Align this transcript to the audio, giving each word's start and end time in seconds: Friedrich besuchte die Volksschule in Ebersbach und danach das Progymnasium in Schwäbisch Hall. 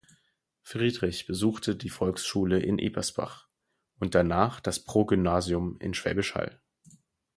Friedrich 0.63 1.27
besuchte 1.27 1.75
die 1.75 1.91
Volksschule 1.91 2.57
in 2.57 2.79
Ebersbach 2.79 3.47
und 3.99 4.15
danach 4.15 4.59
das 4.59 4.83
Progymnasium 4.83 5.77
in 5.79 5.93
Schwäbisch 5.93 6.33
Hall. 6.33 6.59